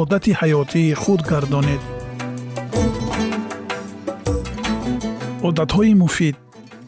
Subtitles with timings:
[0.00, 1.82] одати ҳаётии худ гардонед.
[5.48, 6.36] Одатҳои муфид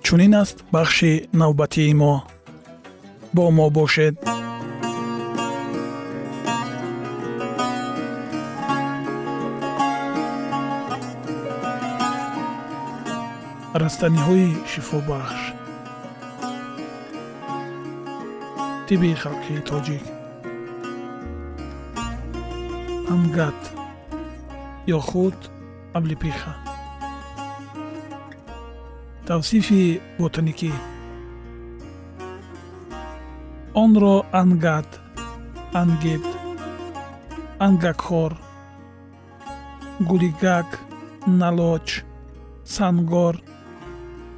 [0.04, 2.14] чунин аст бахши навбатии мо.
[3.36, 4.14] Бо мо бошед.
[13.82, 15.40] Растаниҳои шифобахш.
[18.86, 20.13] Тиби халқии тоҷик
[23.14, 23.60] амгат
[24.96, 25.38] ё худ
[25.98, 26.52] аблипиха
[29.26, 29.82] тавсифи
[30.18, 30.72] ботаникӣ.
[33.82, 34.90] Онро ангат
[35.80, 36.26] ангед
[37.66, 38.32] ангакхор
[40.08, 40.68] гулигак
[41.40, 41.88] налоч
[42.74, 43.34] сангор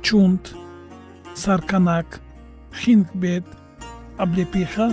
[0.07, 0.45] чунт
[1.43, 2.09] сарканак
[2.81, 3.47] хинкбед
[4.23, 4.89] аблепиха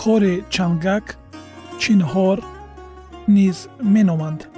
[0.00, 1.06] хори чангак
[1.82, 2.38] чинҳор
[3.28, 4.48] низ меноманд.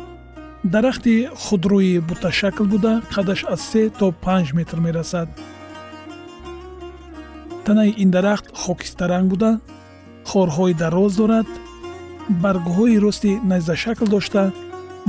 [0.65, 5.29] Дарахти худрӯи буташакл буда қадаш аз се то панҷ метр мерасад.
[7.65, 9.61] Танаи ин дарахт хокистаранг буда
[10.31, 11.49] хорҳои дароз дорад
[12.43, 14.53] баргҳои рости найзашакл дошта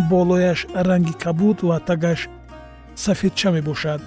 [0.09, 2.29] болояш ранги кабуд ва тагаш
[2.95, 4.01] сафедча мебошад.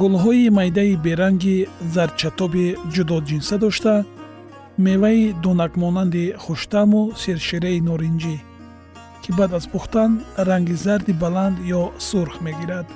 [0.00, 3.94] Гулҳои майдаи беранги зарчатоби ҷудоҷинса дошта
[4.78, 8.36] меваи донакмонанди хуштаму сершираи норинҷӣ
[9.22, 10.10] ки баъд аз пухтан
[10.48, 12.86] ранги зарди баланд ё сурх мегирад.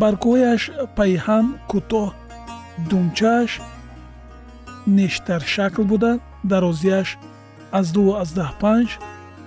[0.00, 0.62] Баргҳояш
[0.96, 2.08] пайҳам кӯтоҳ
[2.90, 3.50] думчааш
[4.96, 6.12] нештаршакл буда
[6.50, 7.08] дарозиаш
[7.78, 8.98] аз 25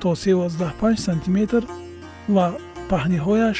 [0.02, 1.64] то 35 сантиметр
[2.36, 2.46] ва
[2.90, 3.60] паҳниҳояш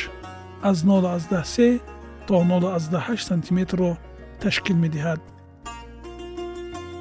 [0.70, 1.80] аз 03
[2.28, 3.98] то 08 сантиметрро
[4.42, 5.20] ташкил медиҳад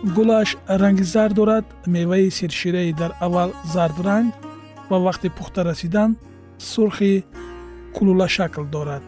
[0.03, 4.35] гулаш ранги зард дорад меваи сершираи дар аввал зардранг
[4.89, 6.17] ва вақти пухта расидан
[6.59, 7.25] сурхи
[7.95, 9.03] кулулашакл дорад.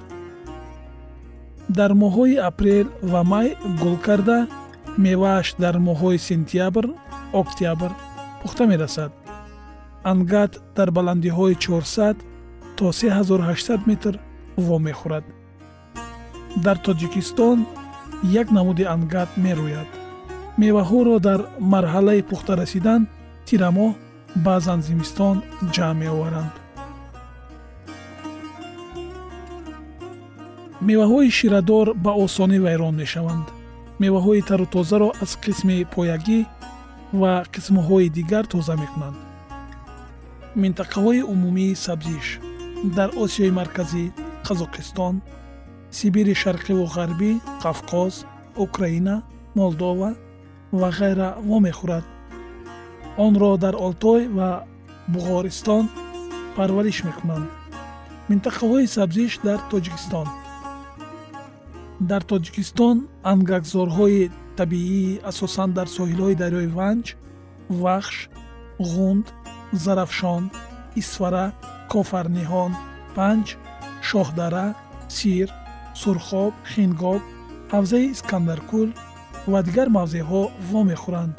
[1.69, 4.47] Дар моҳҳои апрел ва май гул карда
[4.99, 6.85] мевааш дар моҳҳои сентябр
[7.33, 7.91] октябр
[8.43, 9.13] пухта мерасад.
[10.05, 12.17] Ангат дар баландиҳои 400
[12.77, 14.19] то 3800 метр
[14.57, 15.25] вомехӯрад.
[16.65, 17.59] Дар тоҷикистон
[18.41, 20.02] як намуди ангат мерӯяд
[20.61, 21.41] меваҳоро дар
[21.73, 23.01] марҳалаи пухта расидан
[23.47, 23.91] тирамоҳ
[24.47, 25.37] баъзан зимистон
[25.75, 26.55] ҷамъ меоваранд.
[30.89, 33.47] Меваҳои ширадор ба осонӣ вайрон мешаванд.
[34.03, 36.41] Меваҳои тару тозаро аз қисми поягӣ
[37.21, 39.19] ва қисмҳои дигар тоза мекунанд.
[40.63, 42.27] Минтақаҳои умумии сабзиш
[42.97, 44.05] дар осиёи марказӣ
[44.47, 45.15] қазоқистон
[45.99, 47.31] сибири шарқиву ғарбӣ
[47.65, 48.15] қавқоз
[48.65, 49.15] украина
[49.59, 50.11] молдова
[50.81, 52.05] ва ғайра вомехӯрад
[53.25, 54.51] онро дар олтой ва
[55.13, 55.85] буғористон
[56.57, 57.49] парвариш мекунанд
[58.29, 60.29] минтақаҳои сабзиш дар тоҷикистон.
[62.11, 62.97] Дар тоҷикистон
[63.33, 67.07] ангакзорҳои табиӣ асосан дар соҳилҳои дарёи ванҷ
[67.83, 68.17] вахш
[68.93, 69.27] ғунд
[69.85, 70.43] зарафшон
[71.01, 71.47] исфара
[71.93, 72.73] кофарниҳон
[73.17, 73.47] панҷ
[74.09, 74.67] шоҳдара
[75.17, 75.49] сир
[76.03, 77.23] сурхоб хингоб
[77.73, 78.89] ҳавзаи искандаркул
[79.51, 81.37] ва дигар мавзеъҳо вомехӯранд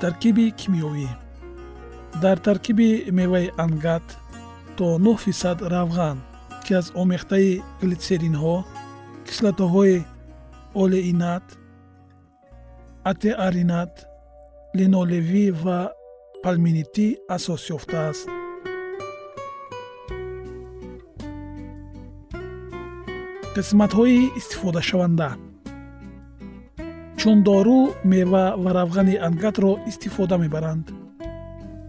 [0.00, 1.08] таркиби кимиёвӣ.
[2.22, 2.88] Дар таркиби
[3.18, 4.06] меваи ангат
[4.76, 6.16] то 9 фисад равған
[6.64, 8.56] ки аз омехтаи глитсеринҳо
[9.26, 10.04] кислотаҳои
[10.82, 11.46] олеинат
[13.10, 13.92] атеаринат
[14.78, 15.80] линолевӣ ва
[16.42, 17.06] палминитӣ
[17.36, 18.28] асос ёфтааст
[23.54, 25.30] қисматҳои истифодашаванда
[27.26, 30.92] чун дору мева ва равғани ангатро истифода мебаранд.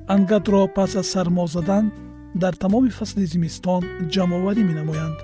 [0.07, 1.91] Ангатро пас аз сармо задан
[2.35, 5.19] дар тамоми фасли зимистон ҷамъоварӣ менамоянд.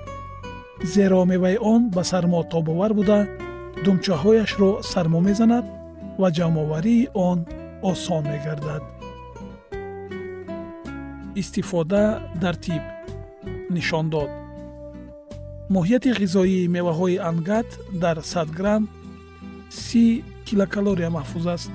[0.84, 3.26] Зеро меваи он ба сармо тобовар буда
[3.84, 5.64] думчаҳояшро сармо мезанад
[6.20, 7.38] ва ҷамъоварии он
[7.82, 8.82] осон мегардад.
[11.34, 12.04] Истифода
[12.42, 12.82] дар тиб.
[13.70, 14.30] Нишон дод
[15.74, 17.68] моҳияти ғизоии меваҳои ангат
[18.02, 18.84] дар 100 грамм
[19.74, 21.72] 30 килокалория маҳфуз аст.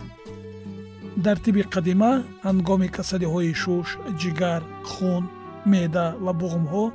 [1.25, 2.11] Дар тиби қадима
[2.47, 3.87] ҳангоми касалиҳои шуш
[4.21, 4.61] ҷигар
[4.91, 5.23] хун
[5.71, 6.85] меъда ва буғумҳо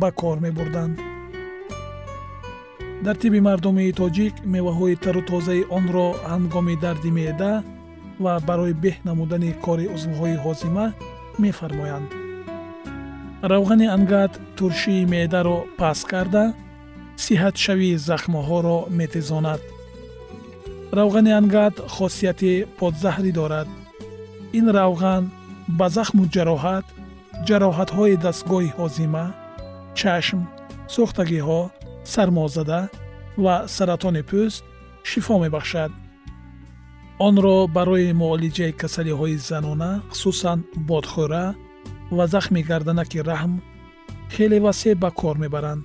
[0.00, 0.96] ба кор мебурданд.
[3.04, 7.52] Дар тиби мардумии тоҷик меваҳои тару тозаи онро ҳангоми дарди меъда
[8.24, 10.86] ва барои беҳ намудани кори узвҳои ҳозима
[11.42, 12.10] мефармоянд.
[13.52, 16.44] Равғани ангат туршии меъдаро паст карда
[17.24, 19.60] сиҳатшавии захмҳоро метезонад
[20.98, 23.68] равғани ангат хосияти подзаҳрӣ дорад.
[24.58, 25.22] Ин равған
[25.78, 26.86] ба захму ҷароҳат
[27.48, 29.24] ҷароҳатҳои дастгоҳи ҳозима
[29.98, 30.40] чашм
[30.94, 31.60] сӯхтагиҳо
[32.12, 32.80] сармозада
[33.44, 34.62] ва саратони пӯст
[35.10, 35.90] шифо мебахшад.
[37.26, 40.58] Онро барои муолиҷаи касалиҳои занона хусусан
[40.88, 41.46] бодхӯра
[42.16, 43.52] ва захми гарданаки раҳм
[44.34, 45.84] хеле васеъ ба кор мебаранд.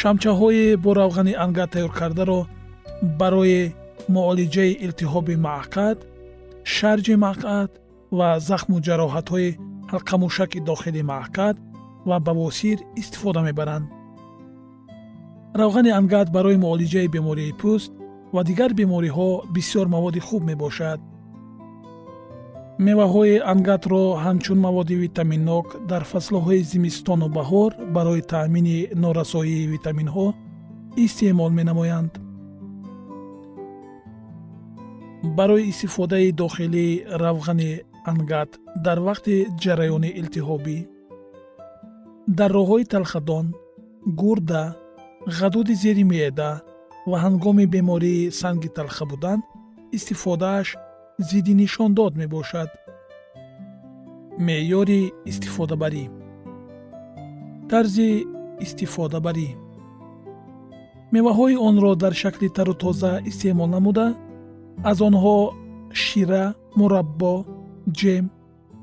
[0.00, 2.40] Шамчаҳои бо равғани ангат тайёркардаро
[3.20, 3.62] барои
[4.16, 5.98] муолиҷаи илтиҳоби маъқад
[6.74, 7.70] шарҷи маъқад
[8.18, 9.50] ва захму ҷароҳатҳои
[9.92, 11.56] ҳалқамушаки дохили маъқад
[12.08, 13.86] ва бавосир истифода мебаранд.
[15.60, 17.92] Равғани ангат барои муолиҷаи бемории пӯст
[18.34, 21.00] ва дигар бемориҳо бисёр маводи хуб мебошад.
[22.86, 30.26] Меваҳои ангатро ҳамчун маводи витаминнок дар фаслҳои зимистону баҳор барои таъмини норасоии витаминҳо
[31.04, 32.12] истеъмол менамоянд
[35.22, 40.78] барои истифодаи дохилии равғани ангат дар вақти ҷараёни илтиҳобӣ.
[42.38, 43.46] Дар роҳҳои талхадон
[44.20, 44.64] гурда
[45.38, 46.50] ғадуди зери меъда
[47.10, 49.40] ва ҳангоми бемории санги талха будан
[49.96, 50.68] истифодааш
[51.28, 52.70] зидди нишондод мебошад.
[54.46, 56.04] Меъёри истифодабарӣ.
[57.70, 58.10] Тарзи
[58.64, 59.48] истифодабарӣ.
[61.14, 64.06] Меваҳои онро дар шакли тару тоза истеъмол намуда
[64.90, 65.38] аз онҳо
[66.02, 66.44] шира
[66.78, 67.34] мураббо
[67.98, 68.24] ҷем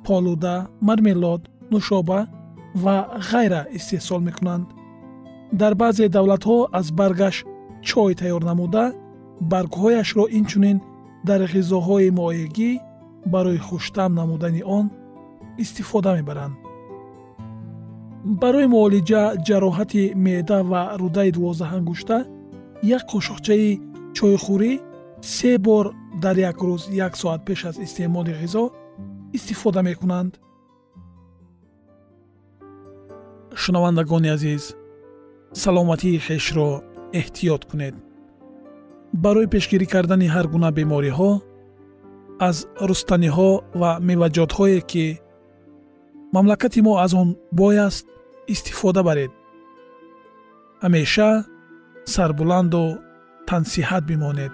[0.06, 0.56] полуда
[0.88, 1.42] мармелод
[1.72, 2.20] нушоба
[2.84, 2.96] ва
[3.30, 4.68] ғайра истеҳсол мекунанд.
[5.62, 7.36] Дар баъзе давлатҳо аз баргаш
[7.90, 8.86] чой тайёр намуда
[9.52, 10.78] баргҳояшро инчунин
[11.28, 12.72] дар ғизоҳои моегӣ
[13.34, 14.86] барои хуштам намудани он
[15.64, 16.56] истифода мебаранд.
[18.42, 22.18] Барои муолиҷа ҷароҳати меъда ва рудаи дувоздаҳангушта
[22.96, 23.70] як қошуқчаи
[24.18, 24.72] чойхӯрӣ
[25.22, 28.72] се бор дар як рӯз як соат пеш аз истеъмоли ғизо
[29.34, 30.40] истифода мекунанд.
[33.56, 34.76] Шунавандагони азиз
[35.54, 36.82] саломатии хешро
[37.14, 37.96] эҳтиёт кунед.
[39.14, 41.32] Барои пешгирӣ кардани ҳар гуна бемориҳо
[42.40, 42.58] аз
[42.90, 45.06] рустаниҳо ва меваҷотҳое ки
[46.34, 48.06] мамлакати мо аз он бой аст
[48.54, 49.32] истифода баред.
[50.84, 51.30] Ҳамеша
[52.14, 52.84] сарбуланду
[53.50, 54.54] тансиҳат бимонед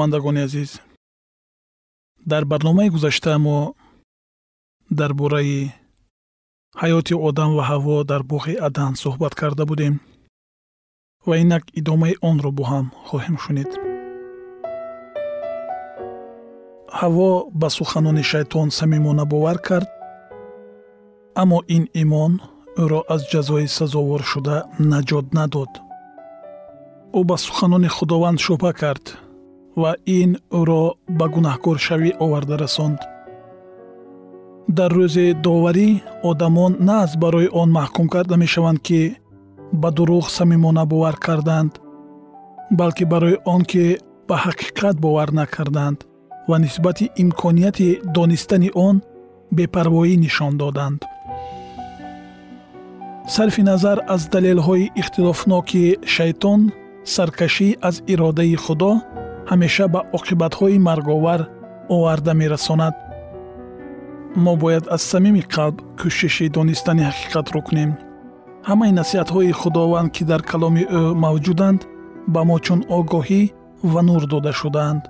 [0.00, 0.80] шунавандагони азиз.
[2.26, 3.74] Дар барномаи гузашта мо
[4.90, 5.72] дар бораи
[6.80, 9.94] ҳаёти одам ва ҳаво дар боғи адан суҳбат карда будем
[11.26, 13.70] ва инак идомаи онро бо ҳам хоҳем шунид.
[16.98, 17.30] Ҳаво
[17.60, 19.88] ба суханони шайтон самимона бовар кард
[21.42, 22.32] аммо ин имон
[22.82, 24.56] ӯро аз ҷазои сазовор шуда
[24.92, 25.72] наҷот надод.
[27.18, 29.06] Ӯ ба суханони худованд шубҳа кард
[29.76, 30.84] ва ин ӯро
[31.18, 33.00] ба гунаҳкоршавӣ оварда расонд.
[34.76, 35.88] Дар рӯзи доварӣ
[36.30, 39.00] одамон на аз барои он маҳкум карда мешаванд ки
[39.72, 41.72] ба дурӯғ самимона бовар карданд
[42.78, 43.84] балки барои он ки
[44.28, 45.98] ба ҳақиқат бовар накарданд
[46.48, 48.96] ва нисбати имконияти донистани он
[49.56, 51.00] бепарвоӣ нишон доданд.
[53.34, 55.84] Сарфи назар аз далелҳои ихтилофноки
[56.14, 56.60] шайтон
[57.14, 58.92] саркашӣ аз иродаи худо
[59.50, 61.40] ҳамеша ба оқибатҳои марговар
[61.94, 62.94] оварда мерасонад.
[64.44, 67.90] Мо бояд аз самими қалб кӯшиши донистани ҳақиқатро кунем.
[68.68, 71.80] Ҳамаи насиҳатҳои худованд ки дар каломи ӯ мавҷуданд
[72.34, 73.42] ба мо чун огоҳӣ
[73.92, 75.02] ва нур дода шудаанд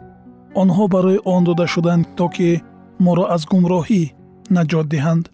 [0.63, 2.49] онҳо барои он дода шуданд то ки
[3.05, 4.03] моро аз гумроҳӣ
[4.57, 5.25] наҷот диҳанд.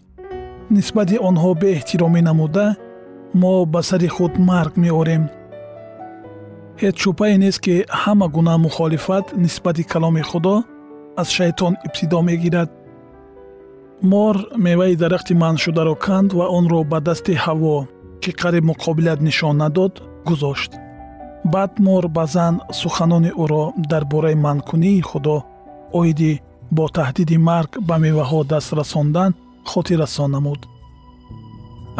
[0.75, 2.67] Нисбати онҳо беэҳтиромӣ намуда
[3.41, 5.23] мо ба сари худ марг меорем
[6.81, 10.55] ҳеҷ шубҳае нест ки ҳама гуна мухолифат нисбати каломи худо
[11.21, 12.69] аз шайтон ибтидо мегирад.
[14.11, 17.75] Мор меваи дарахти манъшударо канд ва онро ба дасти ҳаво
[18.21, 19.93] ки қариб муқобилат нишон надод
[20.27, 20.71] гузошт.
[21.53, 25.35] Баъд мор ба зан суханони ӯро дар бораи манъкунии худо
[25.99, 26.33] оиди
[26.75, 29.31] бо таҳдиди марг ба меваҳо даст расондан
[29.71, 30.61] хотиррасон намуд.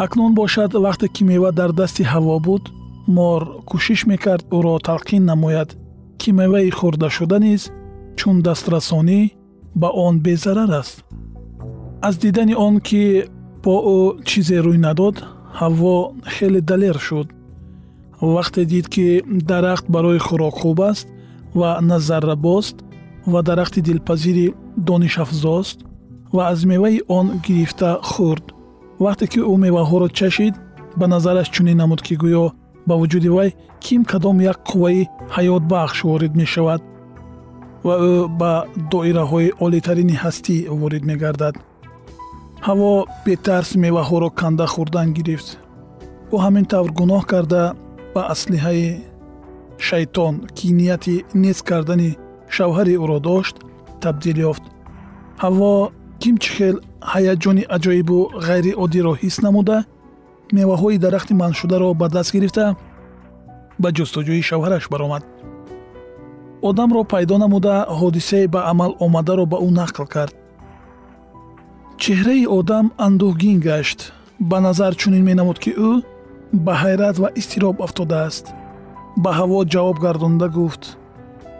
[0.04, 2.64] Акнун бошад вақте ки мева дар дасти ҳаво буд
[3.16, 5.70] мор кӯшиш мекард ӯро талқин намояд
[6.20, 7.62] ки меваи хӯрдашуда низ
[8.18, 9.20] чун дастрасонӣ
[9.80, 10.96] ба он безарар аст.
[12.02, 13.02] Аз дидани он ки
[13.64, 15.16] бо ӯ чизе рӯй надод
[15.58, 15.96] ҳаво
[16.34, 17.28] хеле далер шуд.
[18.34, 19.06] Вақте дид ки
[19.50, 21.06] дарахт барои хӯрок хуб аст
[21.58, 22.76] ва назаррабост
[23.32, 24.46] ва дарахти дилпазири
[24.76, 25.78] донишафзост
[26.34, 28.46] ва аз меваи он гирифта хӯрд.
[29.04, 30.54] Вақте ки ӯ меваҳоро чашид
[30.98, 32.44] ба назараш чунин намуд ки гӯё
[32.88, 33.50] ба вуҷуди вай
[33.84, 35.00] ким кадом як қувваи
[35.36, 36.80] ҳаётбахш ворид мешавад
[37.86, 38.52] ва ӯ ба
[38.92, 41.54] доираҳои олитарини ҳастӣ ворид мегардад.
[42.66, 42.92] Ҳаво
[43.26, 45.48] бетарс меваҳоро канда хӯрдан гирифт.
[46.34, 47.62] Ӯ ҳамин тавр гуноҳ карда
[48.14, 48.86] ба аслиҳаи
[49.88, 52.10] шайтон ки нияти нест кардани
[52.56, 53.56] шавҳари ӯро дошт
[54.02, 54.64] табдил ёфт.
[55.42, 55.72] Ҳаво
[56.22, 56.76] кимчи хел
[57.12, 59.78] ҳаяҷони аҷоибу ғайриоддиро ҳис намуда
[60.52, 62.64] меваҳои дарахти манъшударо ба даст гирифта
[63.82, 65.22] ба ҷустуҷӯи шавҳараш баромад.
[66.68, 70.34] Одамро пайдо намуда ҳодисае ба амал омадаро ба ӯ нақл кард.
[72.02, 74.00] Чеҳраи одам андӯҳгин гашт.
[74.50, 75.90] Ба назар чунин менамуд ки ӯ
[76.64, 78.44] ба ҳайрат ва изтироб афтодааст.
[79.22, 80.84] Ба ҳаво ҷавоб гардонда гуфт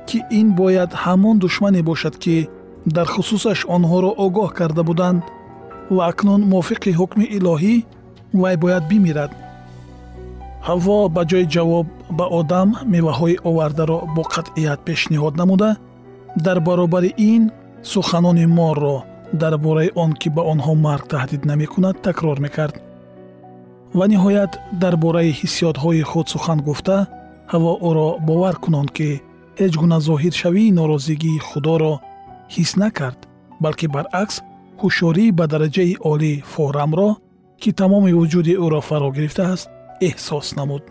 [0.08, 2.36] ки ин бояд ҳамон душмане бошад ки
[2.96, 5.22] дар хусусаш онҳоро огоҳ карда буданд
[5.94, 7.74] ва акнун мувофиқи ҳукми илоҳӣ
[8.32, 9.30] вай бояд бимирад.
[10.68, 11.86] Ҳаво ба ҷои ҷавоб
[12.18, 15.70] ба одам меваҳои овардаро бо қатъият пешниҳод намуда
[16.46, 17.42] дар баробари ин
[17.92, 18.96] суханони морро
[19.32, 22.74] дар бораи он ки ба онҳо марг таҳдид намекунад такрор мекард.
[23.98, 26.98] Ва ниҳоят дар бораи ҳиссиётҳои худ сухан гуфта
[27.52, 29.10] ҳаво ӯро бовар кунонд ки
[29.60, 31.94] ҳеҷ гуна зоҳиршавии норозигии худоро
[32.54, 33.20] ҳис накард
[33.64, 34.36] балки баръакс
[34.82, 37.10] ҳушёрии ба дараҷаи олӣ форамро
[37.60, 39.66] ки тамоми вуҷуди ӯро фаро гирифтааст
[40.08, 40.84] эҳсос намуд.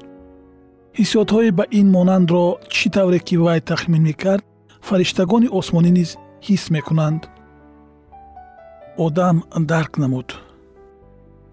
[1.00, 2.46] ҳиссиётҳои ба ин монандро
[2.76, 4.44] чӣ тавре ки вай тахмин мекард
[4.88, 6.10] фариштагони осмонӣ низ
[6.48, 7.22] ҳис мекунанд.
[9.06, 9.38] одам
[9.72, 10.30] дарк намуд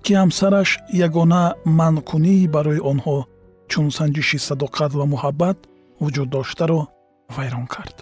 [0.05, 0.71] ки ҳамсараш
[1.07, 1.43] ягона
[1.79, 3.17] манъкунии барои онҳо
[3.71, 5.59] чун санҷиши садоқат ва муҳаббат
[6.03, 6.81] вуҷуд доштаро
[7.37, 7.97] вайрон кард.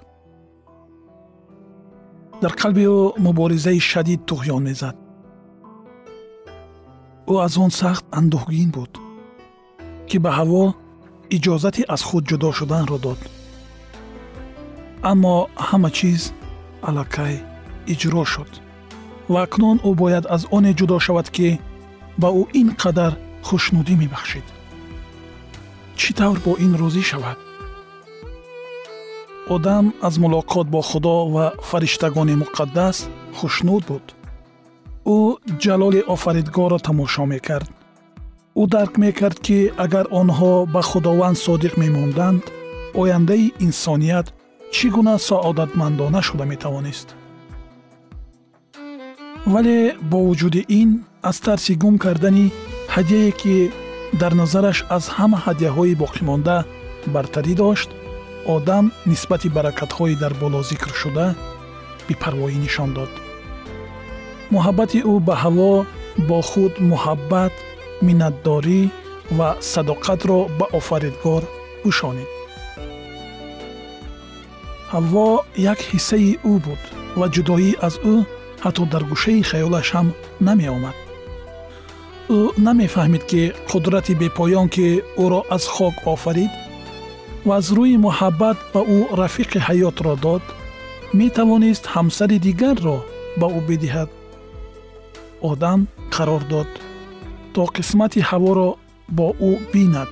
[2.43, 4.97] дар қалби ӯ муборизаи шадид туғён мезад
[7.31, 8.93] ӯ аз он сахт андӯҳгин буд
[10.09, 10.65] ки ба ҳаво
[11.37, 13.21] иҷозати аз худ ҷудо шуданро дод.
[15.11, 15.35] Аммо
[15.69, 16.23] ҳама чиз
[16.89, 17.35] аллакай
[17.93, 18.51] иҷро шуд.
[19.33, 21.49] Ва акнун ӯ бояд аз оне ҷудо шавад ки
[22.21, 23.13] ба ӯ ин қадар
[23.47, 24.47] хушнудӣ мебахшид.
[25.99, 27.39] Чӣ тавр бо ин розӣ шавад?
[29.55, 32.97] Одам аз мулоқот бо худо ва фариштагони муқаддас
[33.39, 34.05] хушнуд буд
[35.17, 35.19] ӯ
[35.63, 37.69] ҷалоли офаридгорро тамошо мекард.
[38.61, 42.43] ӯ дарк мекард ки агар онҳо ба худованд содиқ мемонданд
[43.01, 44.27] ояндаи инсоният
[44.75, 47.09] чӣ гуна саодатмандона шуда метавонист.
[49.53, 49.79] Вале
[50.11, 50.91] бо вуҷуди ин
[51.31, 52.47] аз тарси гум кардани
[52.95, 53.57] ҳадияе ки
[54.21, 56.57] дар назараш аз ҳама ҳадияҳои боқимонда
[57.15, 57.91] бартарӣ дошт
[58.55, 61.27] одам нисбати баракатҳои дар боло зикршуда
[62.09, 63.13] бепарвоӣ нишон дод
[64.55, 65.73] муҳаббати ӯ ба ҳаво
[66.29, 67.55] бо худ муҳаббат
[68.07, 68.83] миннатдорӣ
[69.39, 71.43] ва садоқатро ба офаридгор
[71.83, 72.31] пӯшонид
[74.93, 75.29] ҳавво
[75.73, 76.83] як ҳиссаи ӯ буд
[77.19, 78.15] ва ҷудоӣ аз ӯ
[78.65, 80.09] ҳатто дар гӯшаи хаёлаш ҳам
[80.47, 80.97] намеомад.
[82.39, 84.87] ӯ намефаҳмид ки қудрати бепоён ки
[85.25, 86.53] ӯро аз хок офарид
[87.47, 90.45] ва аз рӯи муҳаббат ба ӯ рафиқи ҳаётро дод
[91.21, 92.99] метавонист ҳамсари дигарро
[93.41, 94.11] ба ӯ бидиҳад
[95.51, 95.81] одам
[96.15, 96.71] қарор дод
[97.55, 98.71] то қисмати ҳаворо
[99.17, 100.11] бо ӯ бинад.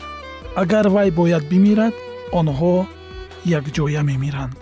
[0.63, 1.95] Агар вай бояд бимирад
[2.39, 2.75] онҳо
[3.59, 4.55] якҷоя мемиранд.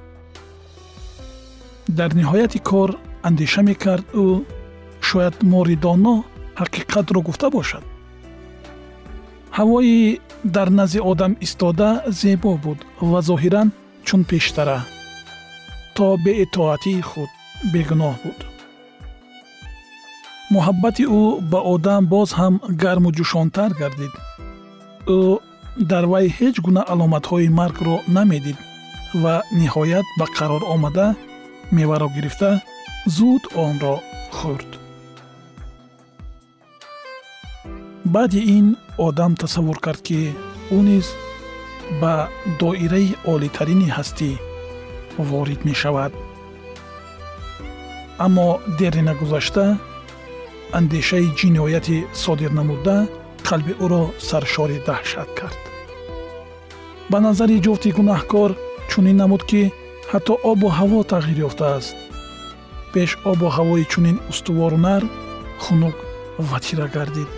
[1.98, 2.90] Дар ниҳояти кор
[3.28, 4.26] андеша мекард ӯ
[5.08, 6.14] шояд моридоно
[6.60, 7.84] ҳақиқатро гуфта бошад.
[9.58, 11.88] Ҳавои дар назди одам истода
[12.20, 12.78] зебо буд
[13.10, 13.68] ва зоҳиран
[14.06, 14.78] чун пештара
[15.96, 17.30] то беитоатии худ
[17.72, 18.38] бегуноҳ буд
[20.54, 24.14] муҳаббати ӯ ба одам боз ҳам гарму ҷӯшонтар гардид.
[25.18, 25.20] Ӯ
[25.90, 28.58] дар вай ҳеҷ гуна аломатҳои маргро намедид
[29.22, 31.06] ва ниҳоят ба қарор омада
[31.76, 32.50] меваро гирифта
[33.16, 33.94] зуд онро
[34.38, 34.70] хӯрд.
[38.14, 38.66] Баъди ин
[39.06, 40.20] одам тасаввур кард ки
[40.76, 41.06] ӯ низ
[42.00, 42.14] ба
[42.60, 44.30] доираи олитарини ҳастӣ
[45.28, 46.12] ворид мешавад.
[48.24, 49.64] Аммо дери нагузашта
[50.72, 52.98] андешаи ҷинояти содир намуда
[53.48, 55.60] қалби ӯро саршори даҳшат кард.
[57.10, 58.50] Ба назари ҷуфти гунаҳкор
[58.90, 59.62] чунин намуд ки
[60.10, 61.96] ҳатто обу ҳаво тағйир ёфтааст.
[62.92, 65.08] Пеш обу ҳавои чунин устувору нарм
[65.64, 65.96] хунук
[66.48, 67.30] ва тира гардид.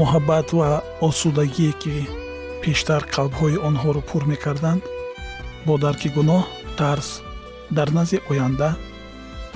[0.00, 0.70] Муҳаббат ва
[1.08, 1.94] осудагие ки
[2.62, 4.82] пештар қалбҳои онҳоро пур мекарданд
[5.66, 6.42] бо дарки гуноҳ
[6.78, 7.08] тарс
[7.76, 8.70] дар назди оянда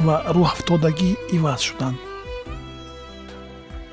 [0.04, 1.98] ва рӯҳафтодагӣ иваз шуданд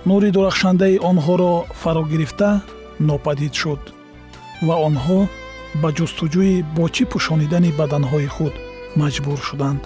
[0.10, 2.50] нури дурахшандаи онҳоро фаро гирифта
[3.10, 3.82] нопадид шуд
[4.68, 5.20] ва онҳо
[5.82, 8.54] ба ҷустуҷӯи бо чӣ пӯшонидани баданҳои худ
[9.02, 9.82] маҷбур шуданд.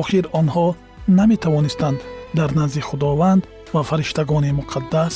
[0.00, 0.66] Охир онҳо
[1.18, 1.98] наметавонистанд
[2.38, 3.42] дар назди худованд
[3.74, 5.14] ва фариштагони муқаддас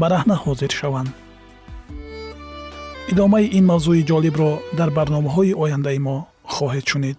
[0.00, 1.10] бараҳна ҳозир шаванд.
[3.12, 6.16] Идомаи ин мавзӯи ҷолибро дар барномаҳои ояндаи мо
[6.54, 7.18] хоҳед шунид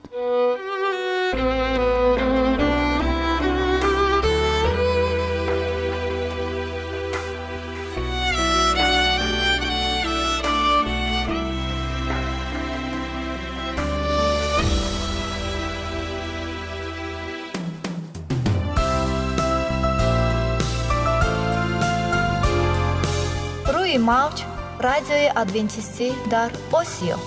[24.96, 27.18] радиои адвентистӣ дар осиё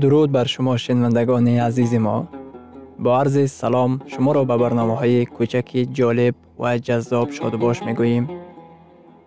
[0.00, 2.16] дуруд бар шумо шинавандагони азизи мо
[3.02, 3.44] бо арзи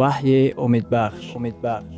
[0.00, 1.96] ваҳйи умедбахш умедбахш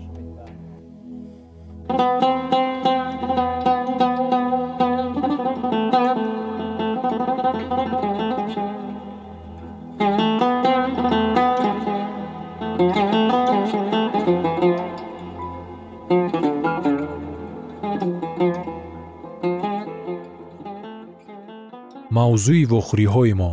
[22.16, 23.52] мавзӯи вохӯриҳои мо.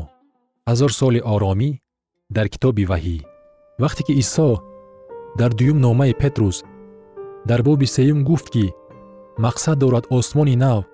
[0.69, 1.69] Ҳазор соли оромӣ
[2.35, 3.17] дар китоби ваҳӣ
[3.79, 4.59] вақте ки исо
[5.37, 6.63] дар дуюм номаи петрус
[7.45, 8.73] дар боби сеюм гуфт ки
[9.37, 10.85] мақсад дорад осмони нав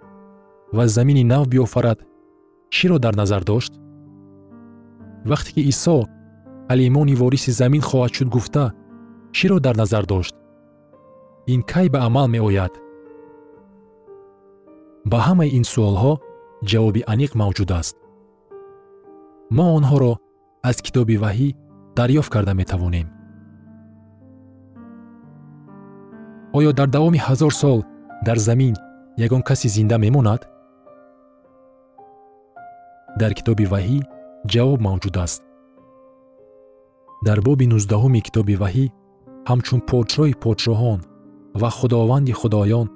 [0.74, 2.00] ва замини нав биёфарад
[2.70, 3.74] чиро дар назар дошт?
[5.26, 6.06] Вақте ки исо
[6.70, 8.74] алимони вориси замин хоҳад шуд гуфта
[9.32, 10.36] чиро дар назар дошт?
[11.48, 12.74] Ин кай ба амал меояд?
[15.06, 16.13] Ба ҳамаи ин суолҳо
[16.70, 17.96] ҷавоби аниқ мавҷуд аст.
[19.56, 20.13] Мо онҳоро
[20.70, 21.50] аз китоби ваҳӣ
[21.95, 23.08] дарёфт карда метавонем.
[26.54, 27.80] Оё дар давоми ҳазор сол
[28.25, 28.75] дар замин
[29.17, 30.41] ягон касе зинда мемонад?
[33.19, 33.99] Дар китоби ваҳӣ
[34.51, 35.41] ҷавоб мавҷуд аст.
[37.27, 38.86] Дар боби нуздаҳуми китоби ваҳӣ
[39.49, 40.99] ҳамчун подшоҳи подшоҳон
[41.62, 42.88] ва худованди худоён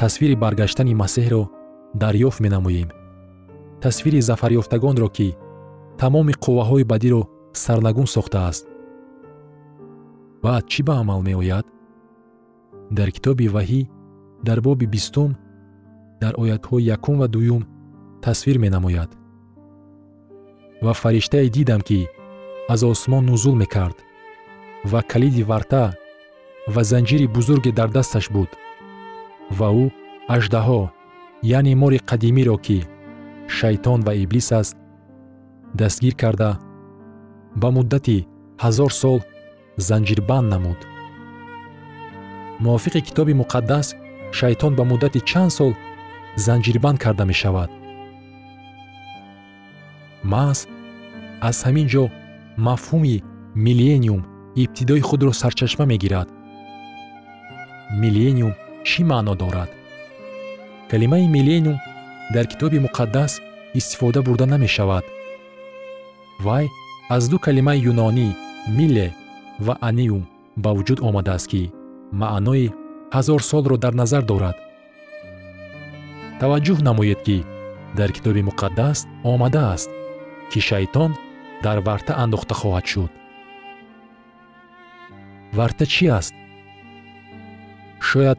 [0.00, 1.42] тасвири баргаштани масеҳро
[2.02, 2.88] дарёфт менамоем.
[3.82, 5.28] Тасвири зафарёфтагонро ки
[6.00, 8.66] тамоми қувваҳои бадиро сарнагун сохтааст.
[10.42, 11.66] Баъд чӣ ба амал меояд?
[12.96, 13.82] Дар китоби ваҳӣ
[14.46, 15.30] дар боби бистум
[16.22, 17.62] дар оятҳои якум ва дуюм
[18.22, 19.10] тасвир менамояд.
[20.84, 22.08] Ва фариштае дидам ки
[22.68, 23.98] аз осмон нузул мекард
[24.90, 25.84] ва калиди варта
[26.74, 28.50] ва занҷири бузурге дар дасташ буд.
[29.58, 29.86] Ва ӯ
[30.34, 30.82] аждаҳо
[31.42, 32.78] яъне мори қадимиро ки
[33.56, 34.76] шайтон ва иблис аст
[35.74, 36.50] дастгир карда
[37.56, 38.26] ба муддати
[38.64, 39.18] ҳазор сол
[39.88, 40.80] занҷирбанд намуд.
[42.64, 43.86] Мувофиқи китоби муқаддас
[44.38, 45.72] шайтон ба муддати чанд сол
[46.46, 47.70] занҷирбанд карда мешавад.
[50.32, 50.58] Маҳз
[51.48, 52.04] аз ҳамин ҷо
[52.66, 53.16] мафҳуми
[53.64, 54.22] миллениум
[54.62, 56.28] ибтидои худро сарчашма мегирад.
[58.02, 58.54] Миллениум
[58.88, 59.70] чӣ маъно дорад?
[60.90, 61.78] Калимаи миллениум
[62.34, 63.32] дар китоби муқаддас
[63.78, 65.04] истифода бурда намешавад.
[66.46, 66.66] Вай
[67.16, 68.28] аз ду калимаи юнонӣ
[68.78, 69.08] милле
[69.66, 70.24] ва аниум
[70.62, 71.62] ба вуҷуд омадааст ки
[72.20, 72.66] маънои
[73.16, 74.56] ҳазор солро дар назар дорад.
[76.40, 77.38] Таваҷҷӯҳ намоед ки
[77.98, 78.98] дар китоби муқаддас
[79.32, 79.90] омадааст
[80.50, 81.10] ки шайтон
[81.64, 83.12] дар варта андохта хоҳад шуд.
[85.58, 86.34] Варта чӣ аст?
[88.08, 88.38] Шояд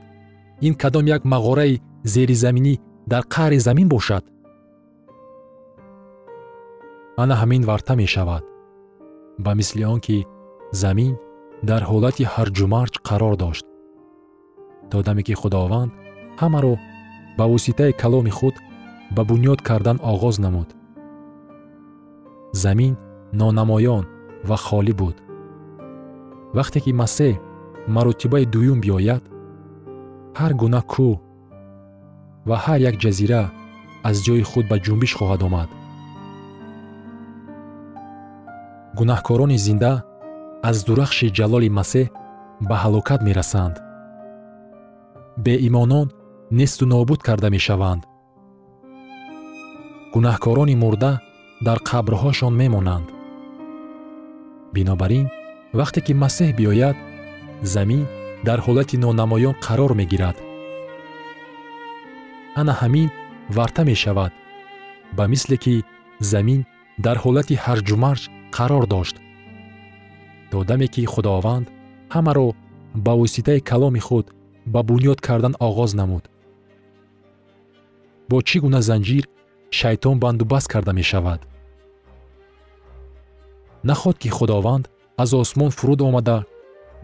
[0.67, 1.81] ин кадом як мағораи
[2.13, 2.73] зеризаминӣ
[3.11, 4.23] дар қаъри замин бошад.
[7.21, 8.43] Ана ҳамин варта мешавад
[9.45, 10.17] ба мисли он ки
[10.81, 11.13] замин
[11.69, 13.65] дар ҳолати ҳарҷумарҷ қарор дошт.
[14.91, 15.91] То даме ки худованд
[16.41, 16.73] ҳамаро
[17.37, 18.55] ба воситаи каломи худ
[19.15, 20.69] ба бунёд кардан оғоз намуд.
[22.63, 22.93] Замин
[23.39, 24.05] нонамоён
[24.49, 25.17] ва холӣ буд.
[26.57, 27.33] Вақте ки масеҳ
[27.95, 29.23] маротибаи дуюм биёяд
[30.39, 31.13] ҳар гуна кӯҳ
[32.49, 33.43] ва ҳар як ҷазира
[34.09, 35.69] аз ҷои худ ба ҷунбиш хоҳад омад
[38.97, 39.93] гунаҳкорони зинда
[40.69, 42.07] аз дурахши ҷалоли масеҳ
[42.69, 43.75] ба ҳалокат мерасанд.
[45.45, 46.07] Беимонон
[46.59, 48.01] несту нобуд карда мешаванд.
[50.13, 51.11] Гунаҳкорони мурда
[51.67, 53.07] дар қабрҳошон мемонанд.
[54.75, 55.25] Бинобар ин
[55.79, 56.97] вақте ки масеҳ биёяд
[57.73, 58.03] замин
[58.47, 60.37] дар ҳолати нонамоён қарор мегирад.
[62.59, 63.07] Ана ҳамин
[63.57, 64.31] варта мешавад
[65.17, 65.73] ба мисле ки
[66.31, 66.61] замин
[67.05, 68.23] дар ҳолати ҳарҷумарҷ
[68.57, 69.15] қарор дошт.
[70.51, 71.67] То даме ки худованд
[72.15, 72.47] ҳамаро
[73.05, 74.25] ба воситаи каломи худ
[74.73, 76.23] ба бунёд кардан оғоз намуд.
[78.29, 79.23] Бо чӣ гуна занҷир
[79.79, 81.41] шайтон бандубаст карда мешавад.
[83.89, 84.85] Наход ки худованд
[85.17, 86.37] аз осмон фуруд омада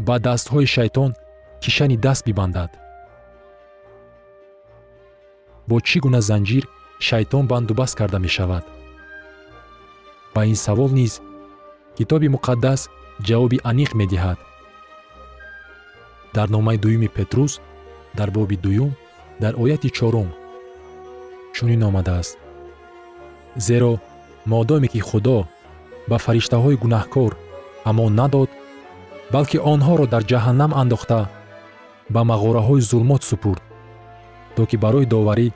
[0.07, 1.12] ба дастҳои шайтон
[1.62, 2.71] кишани даст бибандад.
[5.69, 6.63] Бо чӣ гуна занҷир
[7.07, 8.63] шайтон бандубаст карда мешавад.
[10.33, 11.13] Ба ин савол низ
[11.97, 12.81] китоби муқаддас
[13.27, 14.38] ҷавоби аниқ медиҳад.
[16.36, 17.53] Дар номаи дуюми петрус
[18.17, 18.91] дар боби дуюм
[19.41, 20.29] дар ояти чорум.
[21.55, 22.38] Чунин омадааст.
[23.67, 23.93] Зеро
[24.45, 25.38] модоме ки худо
[26.10, 27.31] ба фариштаҳои гунаҳкор
[27.89, 28.49] амон надод
[29.33, 31.19] балки онҳоро дар ҷаҳаннам андохта
[32.13, 33.63] ба мағораҳои зулмот супурд
[34.55, 35.47] то ки барои доварӣ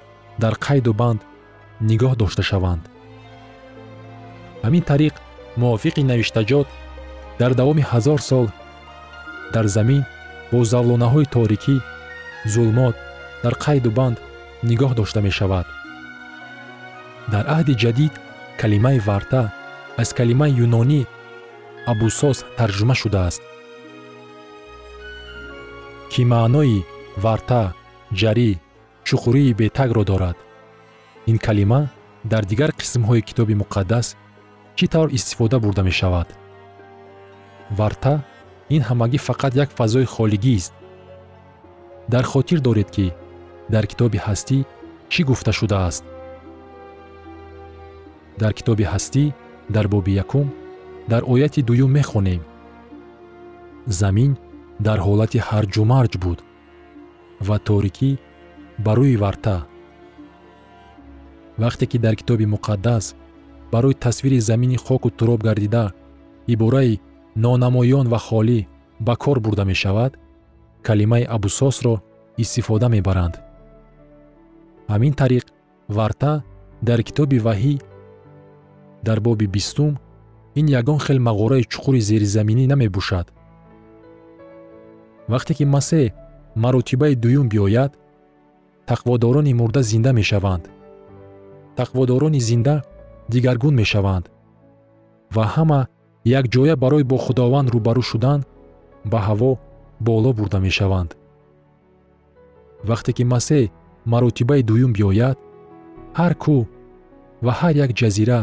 [0.44, 1.22] дар қайду банд
[1.90, 2.84] нигоҳ дошта шаванд.
[4.66, 5.14] Ҳамин тариқ
[5.60, 6.68] мувофиқи навиштаҷот
[7.40, 8.48] дар давоми ҳазор сол
[9.54, 10.04] дар замин
[10.52, 11.76] бо завлонаҳои торикӣ
[12.54, 12.96] зулмот
[13.44, 14.18] дар қайду банд
[14.70, 15.66] нигоҳ дошта мешавад.
[17.34, 18.14] Дар аҳди ҷадид
[18.62, 19.42] калимаи варта
[20.02, 21.02] аз калимаи юнонӣ
[21.92, 23.42] абусос тарҷума шудааст.
[26.12, 26.78] Ки маънои
[27.26, 27.62] варта
[28.20, 28.52] ҷарӣ
[29.08, 30.38] чуқурии бетагро дорад.
[31.32, 31.82] Ин калима
[32.32, 34.08] дар дигар қисмҳои китоби муқаддас
[34.82, 36.28] чӣ тавр истифода бурда мешавад.
[37.80, 38.14] Варта
[38.76, 40.74] ин ҳамагӣ фақат як фазои холигист
[42.14, 43.08] дар хотир доред ки
[43.74, 44.58] дар китоби ҳастӣ
[45.12, 46.04] чӣ гуфта шудааст?
[48.42, 49.24] Дар китоби ҳастӣ
[49.76, 50.48] дар боби якум
[51.12, 52.42] дар ояти дуюм мехонем.
[54.00, 54.32] Замин
[54.88, 56.40] дар ҳолати ҳарҷумарҷ буд
[57.48, 58.12] ва торикӣ
[58.86, 59.58] ба рӯи варта.
[61.62, 63.06] Вақте ки дар китоби муқаддас
[63.72, 65.94] барои тасвири замини хоку туроб гардида
[66.48, 67.00] ибораи
[67.36, 68.60] нонамоён ва холӣ
[69.00, 70.18] ба кор бурда мешавад
[70.82, 72.02] калимаи абусосро
[72.38, 73.36] истифода мебаранд.
[74.92, 75.46] Ҳамин тариқ
[75.98, 76.44] варта
[76.88, 77.76] дар китоби ваҳӣ
[79.04, 79.94] дар боби бистум
[80.60, 83.28] ин ягон хел мағораи чуқури зеризаминӣ намебошад.
[85.32, 86.14] Вақте ки масеҳ
[86.64, 87.92] маротибаи дуюм биёяд
[88.90, 90.64] тақводорони мурда зинда мешаванд.
[91.80, 92.84] Тақводорони зинда
[93.34, 94.26] дигаргун мешаванд
[95.36, 95.82] ва ҳама
[96.40, 98.40] якҷоя барои бо худованд рӯбарӯ шудан
[99.12, 99.52] ба ҳаво
[100.08, 101.12] боло бурда мешаванд.
[102.90, 103.64] Вақте ки масеҳ
[104.14, 105.38] маротибаи дуюм биёяд
[106.20, 106.62] ҳар кӯҳ
[107.46, 108.42] ва ҳар як ҷазира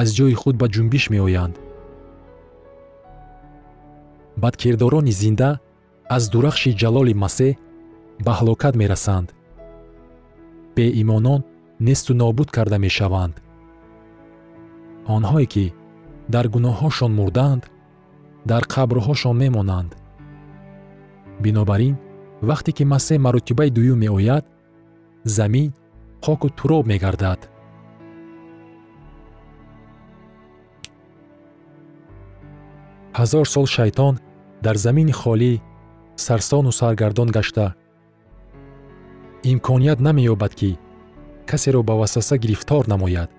[0.00, 1.54] аз ҷои худ ба ҷунбиш меоянд.
[4.42, 5.50] Бадкирдорони зинда
[6.16, 7.52] аз дурахши ҷалоли масеҳ
[8.24, 9.28] ба ҳалокат мерасанд.
[10.76, 11.40] Беимонон
[11.86, 13.34] несту нобуд карда мешаванд
[15.06, 15.72] онҳое ки
[16.34, 17.62] дар гуноҳҳошон мурдаанд
[18.50, 19.90] дар қабрҳошон мемонанд.
[21.44, 21.96] Бинобар ин
[22.48, 24.44] вақте ки масеҳ маротибаи дуюм меояд
[25.24, 25.72] замин
[26.24, 27.40] хоку туроб мегардад.
[33.18, 34.14] Ҳазор сол шайтон
[34.62, 35.52] дар замини холӣ
[36.16, 37.74] сарсону саргардон гашта.
[39.50, 40.78] Имконият намеёбад ки
[41.50, 43.30] касеро ба васваса гирифтор намояд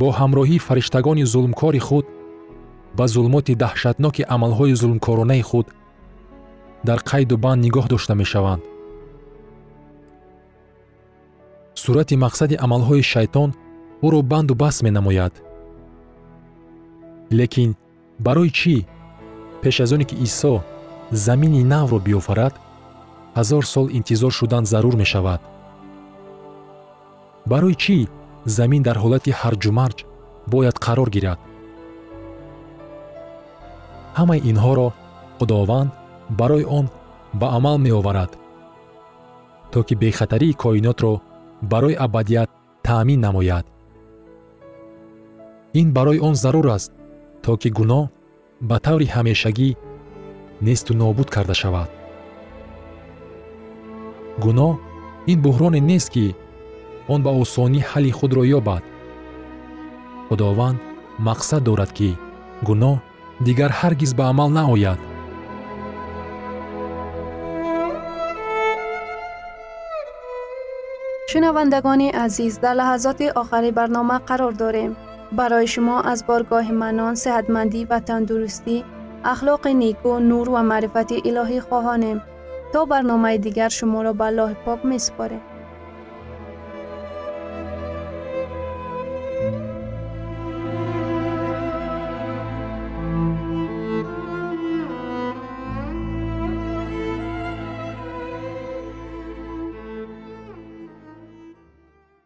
[0.00, 2.06] бо ҳамроҳии фариштагони зулмкори худ
[2.98, 5.66] ба зулмоти даҳшатноки амалҳои зулмкоронаи худ
[6.88, 8.62] дар қайду банд нигоҳ дошта мешаванд.
[11.82, 13.50] Сурати мақсади амалҳои шайтон
[14.06, 15.34] ӯро банду баст менамояд.
[17.38, 17.70] Лекин
[18.26, 18.76] барои чӣ
[19.62, 20.54] пеш аз оне ки исо
[21.26, 22.54] замини навро биёфарад
[23.38, 25.40] ҳазор сол интизор шудан зарур мешавад?
[27.50, 27.98] Барои чӣ
[28.46, 29.98] замин дар ҳолати ҳарҷумарҷ
[30.52, 31.38] бояд қарор гирад
[34.18, 34.88] ҳамаи инҳоро
[35.38, 35.90] худованд
[36.40, 36.86] барои он
[37.40, 38.30] ба амал меоварад
[39.72, 41.12] то ки бехатарии коинотро
[41.62, 42.50] барои абадият
[42.86, 43.66] таъмин намояд.
[45.80, 46.92] Ин барои он зарур аст
[47.42, 48.04] то ки гуноҳ
[48.68, 49.70] ба таври ҳамешагӣ
[50.66, 51.90] несту нобуд карда шавад.
[54.44, 54.72] Гуноҳ
[55.32, 56.26] ин буҳроне нест ки
[57.12, 58.82] он ба осонӣ ҳалли худро ёбад.
[60.28, 60.78] Худованд
[61.28, 62.10] мақсад дорад ки
[62.68, 62.96] гуноҳ
[63.46, 65.00] дигар ҳаргиз ба амал наояд.
[71.30, 74.92] Шунавандагони азиз дар лаҳазоти охари барнома қарор дорем.
[75.38, 78.76] Барои шумо аз боргоҳи манон сеҳатмандӣ ва тандурустӣ
[79.32, 82.18] ахлоқи неку нур ва маърифати илоҳӣ хоҳонем.
[82.72, 85.42] То барномаи дигар шуморо ба аллоҳи пок месупорем